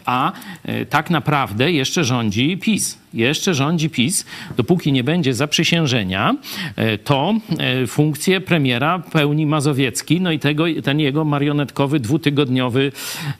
a 0.05 0.31
e, 0.63 0.85
tak 0.85 1.09
naprawdę 1.09 1.71
jeszcze 1.71 2.03
rządzi 2.03 2.57
PiS. 2.57 2.97
Jeszcze 3.15 3.53
rządzi 3.53 3.89
PiS, 3.89 4.25
dopóki 4.57 4.91
nie 4.91 5.03
będzie 5.03 5.33
zaprzysiężenia, 5.33 6.35
e, 6.75 6.97
to 6.97 7.33
e, 7.59 7.87
funkcję 7.87 8.41
premiera 8.41 8.99
pełni 8.99 9.45
Mazowiecki, 9.45 10.21
no 10.21 10.31
i 10.31 10.39
tego, 10.39 10.65
ten 10.83 10.99
jego 10.99 11.25
marionetkowy, 11.25 11.99
dwutygodniowy 11.99 12.91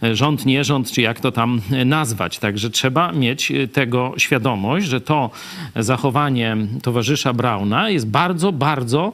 e, 0.03 0.15
rząd, 0.15 0.45
nie 0.45 0.63
rząd, 0.63 0.91
czy 0.91 1.01
jak 1.01 1.19
to 1.19 1.31
tam 1.31 1.61
nazwać. 1.85 2.39
Także 2.39 2.69
trzeba 2.69 3.11
mieć 3.11 3.51
tego 3.73 4.13
świadomość, 4.17 4.87
że 4.87 5.01
to 5.01 5.29
zachowanie 5.75 6.57
towarzysza 6.83 7.33
Brauna 7.33 7.89
jest 7.89 8.07
bardzo, 8.07 8.51
bardzo 8.51 9.13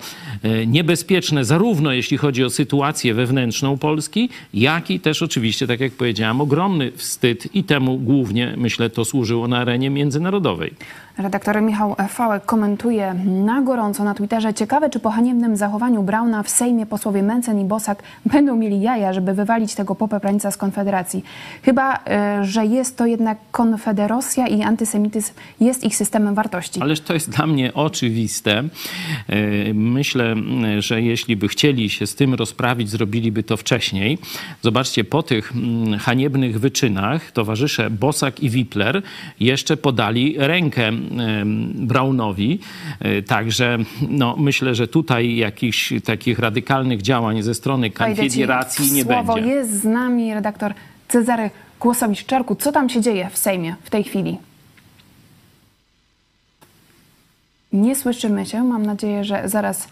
niebezpieczne, 0.67 1.45
zarówno 1.45 1.91
jeśli 1.91 2.17
chodzi 2.17 2.43
o 2.43 2.49
sytuację 2.49 3.13
wewnętrzną 3.13 3.77
Polski, 3.77 4.29
jak 4.53 4.91
i 4.91 4.99
też 4.99 5.21
oczywiście, 5.21 5.67
tak 5.67 5.79
jak 5.79 5.93
powiedziałem, 5.93 6.41
ogromny 6.41 6.91
wstyd 6.95 7.55
i 7.55 7.63
temu 7.63 7.97
głównie, 7.97 8.53
myślę, 8.57 8.89
to 8.89 9.05
służyło 9.05 9.47
na 9.47 9.57
arenie 9.57 9.89
międzynarodowej. 9.89 10.50
narodowej. 10.51 10.73
Redaktor 11.17 11.61
Michał 11.61 11.95
Fałek 12.09 12.45
komentuje 12.45 13.13
na 13.25 13.61
gorąco 13.61 14.03
na 14.03 14.13
Twitterze. 14.13 14.53
Ciekawe, 14.53 14.89
czy 14.89 14.99
po 14.99 15.11
haniebnym 15.11 15.57
zachowaniu 15.57 16.03
Brauna 16.03 16.43
w 16.43 16.49
Sejmie 16.49 16.85
posłowie 16.85 17.23
Mencen 17.23 17.59
i 17.59 17.65
Bosak 17.65 18.03
będą 18.33 18.55
mieli 18.55 18.81
jaja, 18.81 19.13
żeby 19.13 19.33
wywalić 19.33 19.75
tego 19.75 19.95
popeprańca 19.95 20.51
z 20.51 20.57
Konfederacji. 20.57 21.23
Chyba, 21.63 21.99
e, 22.07 22.45
że 22.45 22.65
jest 22.65 22.97
to 22.97 23.05
jednak 23.05 23.37
konfederosja 23.51 24.47
i 24.47 24.61
antysemityzm 24.61 25.33
jest 25.59 25.83
ich 25.83 25.95
systemem 25.95 26.35
wartości. 26.35 26.81
Ależ 26.81 27.01
to 27.01 27.13
jest 27.13 27.29
dla 27.29 27.47
mnie 27.47 27.73
oczywiste. 27.73 28.63
E, 29.27 29.73
Myślę, 29.73 30.31
m, 30.31 30.81
że 30.81 31.01
jeśli 31.01 31.35
by 31.35 31.47
chcieli 31.47 31.89
się 31.89 32.07
z 32.07 32.15
tym 32.15 32.33
rozprawić, 32.33 32.89
zrobiliby 32.89 33.43
to 33.43 33.57
wcześniej. 33.57 34.17
Zobaczcie, 34.61 35.03
po 35.03 35.23
tych 35.23 35.53
haniebnych 35.99 36.59
wyczynach 36.59 37.31
towarzysze 37.31 37.89
Bosak 37.89 38.39
i 38.39 38.49
Wipler 38.49 39.01
jeszcze 39.39 39.77
podali 39.77 40.35
rękę 40.37 40.91
em, 41.19 41.71
Braunowi. 41.75 42.59
E, 42.99 43.21
Także 43.21 43.77
no, 44.09 44.35
myślę, 44.39 44.75
że 44.75 44.87
tutaj 44.87 45.35
jakichś 45.35 45.93
takich 46.05 46.39
radykalnych 46.39 47.01
działań 47.01 47.41
ze 47.41 47.53
strony 47.53 47.89
Konfederacji 47.89 48.91
nie 48.91 49.03
Słowo 49.03 49.33
będzie. 49.35 49.49
jest 49.49 49.81
z 49.81 49.83
nami 49.83 50.33
redaktor 50.33 50.73
Cezary 51.07 51.49
Kłosowicz-Czarku. 51.79 52.55
Co 52.55 52.71
tam 52.71 52.89
się 52.89 53.01
dzieje 53.01 53.29
w 53.31 53.37
Sejmie 53.37 53.75
w 53.83 53.89
tej 53.89 54.03
chwili? 54.03 54.37
Nie 57.73 57.95
słyszymy 57.95 58.45
się. 58.45 58.63
Mam 58.63 58.85
nadzieję, 58.85 59.23
że 59.23 59.49
zaraz 59.49 59.87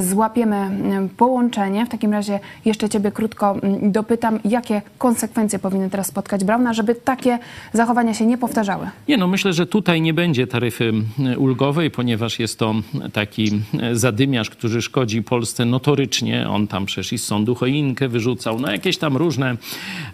złapiemy 0.00 0.70
połączenie. 1.16 1.86
W 1.86 1.88
takim 1.88 2.12
razie 2.12 2.40
jeszcze 2.64 2.88
Ciebie 2.88 3.12
krótko 3.12 3.56
m, 3.62 3.92
dopytam, 3.92 4.38
jakie 4.44 4.82
konsekwencje 4.98 5.58
powinny 5.58 5.90
teraz 5.90 6.06
spotkać 6.06 6.44
Brauna, 6.44 6.72
żeby 6.72 6.94
takie 6.94 7.38
zachowania 7.72 8.14
się 8.14 8.26
nie 8.26 8.38
powtarzały? 8.38 8.88
Nie, 9.08 9.16
no 9.16 9.26
myślę, 9.26 9.52
że 9.52 9.66
tutaj 9.66 10.00
nie 10.00 10.14
będzie 10.14 10.46
taryfy 10.46 10.92
ulgowej, 11.38 11.90
ponieważ 11.90 12.38
jest 12.38 12.58
to 12.58 12.74
taki 13.12 13.62
zadymiarz, 13.92 14.50
który 14.50 14.82
szkodzi 14.82 15.22
Polsce 15.22 15.64
notorycznie. 15.64 16.48
On 16.48 16.66
tam 16.66 16.86
przecież 16.86 17.12
i 17.12 17.18
z 17.18 17.24
sądu 17.24 17.54
choinkę 17.54 18.08
wyrzucał, 18.08 18.60
no 18.60 18.72
jakieś 18.72 18.98
tam 18.98 19.16
różne, 19.16 19.56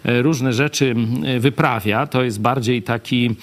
e, 0.05 0.21
różne 0.21 0.53
rzeczy 0.53 0.95
wyprawia. 1.39 2.07
To 2.07 2.23
jest 2.23 2.41
bardziej 2.41 2.83
taki, 2.83 3.35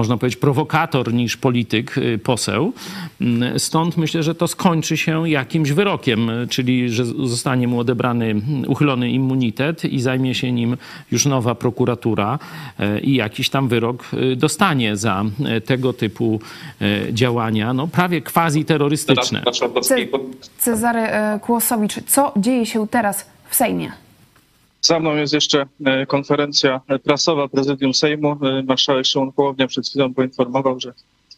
można 0.00 0.16
powiedzieć, 0.16 0.40
prowokator 0.40 1.14
niż 1.14 1.36
polityk, 1.36 1.98
e, 1.98 2.18
poseł. 2.18 2.72
Mm, 3.20 3.58
Stąd 3.58 3.96
myślę, 3.96 4.22
że 4.22 4.34
to 4.34 4.48
skończy 4.48 4.96
się 4.96 5.28
jakimś 5.28 5.70
wyrokiem, 5.72 6.30
e, 6.30 6.46
czyli 6.46 6.90
że 6.90 7.04
zostanie 7.04 7.68
mu 7.68 7.78
odebrany, 7.80 8.24
mm, 8.26 8.44
uchylony 8.68 9.10
immunitet 9.10 9.84
i 9.84 10.00
zajmie 10.00 10.34
się 10.34 10.52
nim 10.52 10.76
już 11.12 11.26
nowa 11.26 11.54
prokuratura 11.54 12.38
e, 12.78 13.00
i 13.00 13.14
jakiś 13.14 13.50
tam 13.50 13.68
wyrok 13.68 14.04
dostanie 14.36 14.96
za 14.96 15.24
tego 15.66 15.92
typu 15.92 16.40
działania, 17.12 17.72
no 17.74 17.86
prawie 17.88 18.22
quasi-terrorystyczne. 18.22 19.42
Ce- 19.80 19.94
Cezary 20.58 21.00
Kłosowicz, 21.40 21.94
co 22.06 22.32
dzieje 22.36 22.66
się 22.66 22.88
teraz 22.88 23.26
w 23.50 23.54
Sejmie? 23.56 23.92
Za 24.82 25.00
mną 25.00 25.16
jest 25.16 25.32
jeszcze 25.32 25.66
e, 25.84 26.06
konferencja 26.06 26.80
prasowa 27.04 27.48
Prezydium 27.48 27.94
Sejmu. 27.94 28.32
E, 28.32 28.62
Marszałek 28.62 29.06
Szymon 29.06 29.32
Hołownia 29.36 29.66
przed 29.66 29.88
chwilą 29.88 30.14
poinformował, 30.14 30.80
że 30.80 30.92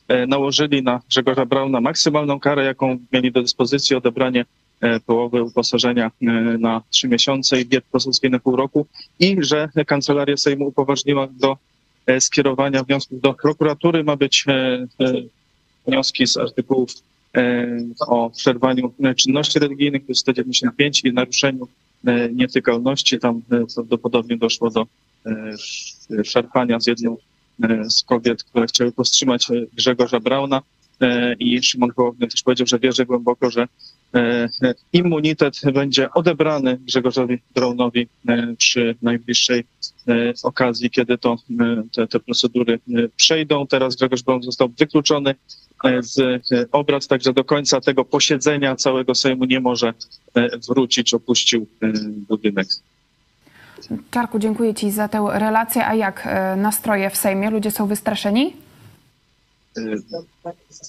e, 0.08 0.26
nałożyli 0.26 0.82
na 0.82 1.00
Grzegorza 1.08 1.46
Brauna 1.46 1.80
maksymalną 1.80 2.40
karę, 2.40 2.64
jaką 2.64 2.98
mieli 3.12 3.32
do 3.32 3.42
dyspozycji, 3.42 3.96
odebranie 3.96 4.44
e, 4.80 5.00
połowy 5.00 5.42
uposażenia 5.42 6.06
e, 6.22 6.26
na 6.58 6.82
trzy 6.90 7.08
miesiące 7.08 7.60
i 7.60 7.66
diet 7.66 7.84
poselskiej 7.84 8.30
na 8.30 8.38
pół 8.38 8.56
roku 8.56 8.86
i 9.20 9.36
że 9.40 9.68
Kancelaria 9.86 10.36
Sejmu 10.36 10.66
upoważniła 10.66 11.28
do 11.30 11.56
e, 12.06 12.20
skierowania 12.20 12.84
wniosków 12.84 13.20
do 13.20 13.34
prokuratury. 13.34 14.04
Ma 14.04 14.16
być 14.16 14.44
e, 14.48 14.52
e, 14.52 15.12
wnioski 15.86 16.26
z 16.26 16.36
artykułów 16.36 16.90
e, 17.36 17.66
o 18.06 18.30
przerwaniu 18.30 18.92
e, 19.04 19.14
czynności 19.14 19.58
religijnych, 19.58 20.02
to 20.02 20.06
jest 20.08 20.20
195 20.20 21.04
i 21.04 21.12
naruszeniu 21.12 21.64
e, 21.64 21.68
nietykalności. 22.32 23.18
Tam 23.18 23.42
e, 23.50 23.64
prawdopodobnie 23.74 24.36
doszło 24.36 24.70
do 24.70 24.86
e, 25.26 25.30
sz- 25.48 26.26
szarpania 26.26 26.80
z 26.80 26.86
jedną 26.86 27.16
e, 27.62 27.90
z 27.90 28.02
kobiet, 28.02 28.44
które 28.44 28.66
chciały 28.66 28.92
powstrzymać 28.92 29.50
e, 29.50 29.54
Grzegorza 29.76 30.20
Brauna. 30.20 30.62
E, 31.00 31.34
I 31.34 31.62
Szymon 31.62 31.90
Hołownia 31.96 32.26
też 32.26 32.42
powiedział, 32.42 32.66
że 32.66 32.78
wierzy 32.78 33.06
głęboko, 33.06 33.50
że 33.50 33.62
e, 34.14 34.18
e, 34.62 34.74
immunitet 34.92 35.60
będzie 35.74 36.10
odebrany 36.10 36.78
Grzegorzowi 36.86 37.38
Braunowi 37.54 38.08
e, 38.28 38.54
przy 38.58 38.94
najbliższej 39.02 39.64
e, 40.08 40.32
okazji, 40.42 40.90
kiedy 40.90 41.18
to 41.18 41.36
e, 41.60 41.82
te, 41.92 42.06
te 42.06 42.20
procedury 42.20 42.74
e, 42.74 43.08
przejdą. 43.16 43.66
Teraz 43.66 43.96
Grzegorz 43.96 44.22
Braun 44.22 44.42
został 44.42 44.68
wykluczony 44.78 45.34
e, 45.84 46.02
z 46.02 46.18
e, 46.18 46.40
obrad, 46.72 47.06
także 47.06 47.32
do 47.32 47.44
końca 47.44 47.80
tego 47.80 48.04
posiedzenia 48.04 48.76
całego 48.76 49.14
Sejmu 49.14 49.44
nie 49.44 49.60
może 49.60 49.88
e, 49.88 49.92
wrócić, 50.68 51.14
opuścił 51.14 51.66
e, 51.82 51.92
budynek. 52.28 52.68
Czarku, 54.10 54.38
dziękuję 54.38 54.74
Ci 54.74 54.90
za 54.90 55.08
tę 55.08 55.26
relację. 55.32 55.86
A 55.86 55.94
jak 55.94 56.22
e, 56.26 56.56
nastroje 56.56 57.10
w 57.10 57.16
Sejmie? 57.16 57.50
Ludzie 57.50 57.70
są 57.70 57.86
wystraszeni? 57.86 58.56
E, 59.76 59.82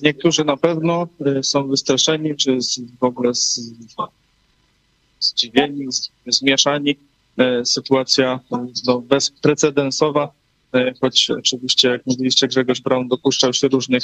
Niektórzy 0.02 0.46
na 0.46 0.58
pewno 0.58 1.08
e, 1.26 1.44
są 1.44 1.68
wystraszeni, 1.68 2.36
czy 2.36 2.58
w 3.00 3.04
ogóle 3.04 3.32
zdziwieni, 5.20 5.88
zmieszani. 6.28 6.96
E, 7.38 7.66
Sytuacja 7.66 8.40
e, 8.52 8.68
no, 8.88 9.00
bezprecedensowa, 9.02 10.32
e, 10.74 10.94
choć 11.02 11.30
oczywiście, 11.30 11.90
jak 11.90 12.06
mówiliście, 12.06 12.48
Grzegorz 12.48 12.82
Braun 12.82 13.08
dopuszczał 13.08 13.54
się 13.54 13.68
różnych 13.68 14.04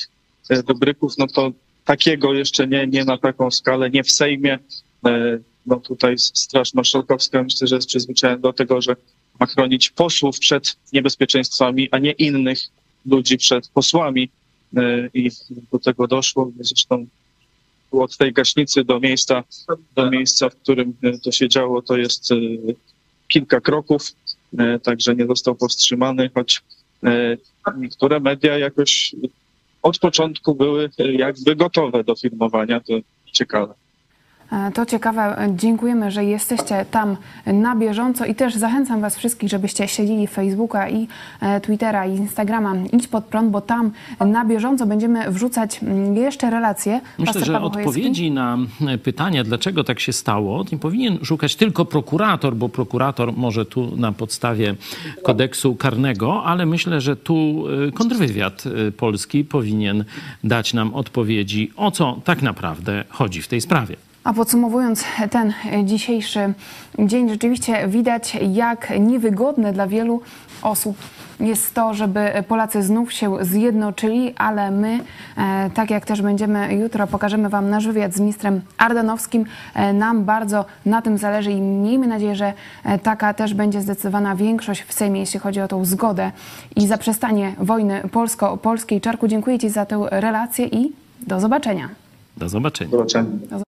e, 0.50 0.64
wybryków, 0.64 1.18
no 1.18 1.28
to 1.28 1.52
takiego 1.86 2.34
jeszcze 2.34 2.68
nie, 2.68 2.88
nie 2.88 3.06
na 3.06 3.18
taką 3.18 3.52
skalę, 3.52 3.90
nie 3.90 4.04
w 4.04 4.12
Sejmie. 4.12 4.60
E, 5.06 5.40
No 5.66 5.80
tutaj 5.80 6.18
Straż 6.18 6.74
Marszałkowska 6.74 7.44
myślę, 7.44 7.68
że 7.68 7.76
jest 7.76 7.88
przyzwyczajona 7.88 8.42
do 8.42 8.54
tego, 8.54 8.82
że 8.82 8.96
ma 9.40 9.46
chronić 9.46 9.90
posłów 9.90 10.40
przed 10.40 10.76
niebezpieczeństwami, 10.94 11.90
a 11.92 11.98
nie 11.98 12.12
innych 12.12 12.60
ludzi 13.06 13.38
przed 13.38 13.68
posłami. 13.68 14.30
E, 14.78 15.10
I 15.14 15.32
do 15.72 15.80
tego 15.80 16.08
doszło. 16.08 16.52
Zresztą 16.60 17.06
od 17.92 18.18
tej 18.18 18.34
gaśnicy 18.34 18.84
do 18.84 19.00
miejsca, 19.00 19.44
do 19.96 20.12
miejsca, 20.12 20.50
w 20.50 20.56
którym 20.56 20.94
e, 21.04 21.18
to 21.20 21.32
się 21.32 21.50
działo, 21.50 21.82
to 21.82 21.98
jest 21.98 22.30
kilka 23.28 23.62
kroków, 23.62 24.16
także 24.84 25.16
nie 25.16 25.26
został 25.26 25.56
powstrzymany, 25.56 26.30
choć 26.34 26.62
niektóre 27.78 28.20
media 28.20 28.58
jakoś 28.58 29.16
od 29.82 30.00
początku 30.00 30.56
były 30.56 30.90
jakby 30.98 31.56
gotowe 31.56 32.04
do 32.04 32.16
filmowania, 32.16 32.80
to 32.80 32.94
ciekawe. 33.32 33.74
E, 34.52 34.72
To 34.72 34.86
ciekawe. 34.86 35.48
Dziękujemy, 35.56 36.12
że 36.12 36.26
jesteście 36.26 36.86
tam 36.92 37.18
na 37.46 37.76
bieżąco 37.76 38.26
i 38.26 38.36
też 38.36 38.56
zachęcam 38.56 39.02
Was 39.02 39.18
wszystkich, 39.18 39.50
żebyście 39.50 39.88
śledzili 39.88 40.28
Facebooka 40.28 40.90
i 40.90 41.08
e, 41.42 41.62
Twittera 41.62 42.06
i 42.06 42.16
Instagrama 42.16 42.76
Idź 42.94 43.08
Pod 43.08 43.26
Prąd, 43.26 43.52
bo 43.52 43.62
tam 43.62 43.92
na 44.20 44.46
bieżąco 44.46 44.86
będziemy 44.86 45.32
wrzucać 45.32 45.84
mm, 45.84 46.16
jeszcze 46.16 46.50
relacje. 46.50 47.02
Myślę, 47.18 47.34
Pastor 47.34 47.46
że 47.46 47.62
odpowiedzi 47.62 48.32
na 48.32 48.58
e, 48.88 48.98
pytania, 48.98 49.44
dlaczego 49.44 49.84
tak 49.84 50.00
się 50.00 50.14
stało, 50.14 50.66
nie 50.72 50.78
powinien 50.78 51.26
szukać 51.26 51.56
tylko 51.56 51.86
prokurator, 51.86 52.56
bo 52.56 52.70
prokurator 52.70 53.34
może 53.34 53.66
tu 53.66 53.96
na 53.98 54.12
podstawie 54.12 54.76
kodeksu 55.24 55.76
karnego, 55.76 56.44
ale 56.44 56.66
myślę, 56.66 57.02
że 57.02 57.16
tu 57.16 57.64
kontrwywiad 57.94 58.64
polski 58.98 59.44
powinien 59.44 60.04
dać 60.44 60.74
nam 60.74 60.94
odpowiedzi, 60.94 61.72
o 61.76 61.92
co 61.92 62.22
tak 62.24 62.42
naprawdę 62.42 63.04
chodzi 63.10 63.42
w 63.42 63.48
tej 63.48 63.62
sprawie. 63.62 64.09
A 64.24 64.34
podsumowując 64.34 65.04
ten 65.30 65.54
dzisiejszy 65.84 66.54
dzień, 67.00 67.30
rzeczywiście 67.30 67.88
widać, 67.88 68.38
jak 68.52 69.00
niewygodne 69.00 69.74
dla 69.74 69.88
wielu 69.88 70.22
osób 70.62 70.98
jest 71.40 71.74
to, 71.74 71.94
żeby 71.94 72.32
Polacy 72.48 72.84
znów 72.84 73.14
się 73.14 73.38
zjednoczyli, 73.42 74.34
ale 74.38 74.72
my, 74.72 75.00
e, 75.38 75.70
tak 75.74 75.90
jak 75.90 76.06
też 76.06 76.22
będziemy 76.22 76.76
jutro, 76.76 77.08
pokażemy 77.08 77.50
Wam 77.50 77.70
nasz 77.70 77.88
wywiad 77.88 78.14
z 78.14 78.20
ministrem 78.20 78.62
Ardanowskim. 78.78 79.46
E, 79.76 79.94
nam 79.94 80.26
bardzo 80.26 80.66
na 80.86 81.02
tym 81.02 81.18
zależy 81.18 81.52
i 81.52 81.62
miejmy 81.62 82.08
nadzieję, 82.08 82.36
że 82.36 82.54
e, 82.84 83.00
taka 83.00 83.34
też 83.34 83.54
będzie 83.54 83.82
zdecydowana 83.82 84.36
większość 84.36 84.84
w 84.84 84.94
Sejmie, 84.94 85.20
jeśli 85.20 85.40
chodzi 85.40 85.62
o 85.62 85.68
tą 85.68 85.86
zgodę 85.86 86.32
i 86.76 86.88
zaprzestanie 86.88 87.56
wojny 87.60 88.02
polsko-polskiej. 88.12 89.02
Czarku, 89.02 89.28
dziękuję 89.28 89.60
Ci 89.60 89.70
za 89.70 89.86
tę 89.86 90.08
relację 90.12 90.66
i 90.66 90.92
do 91.28 91.40
zobaczenia. 91.40 91.90
Do 92.38 92.50
zobaczenia. 92.50 92.92
Zobaczenia. 92.92 93.69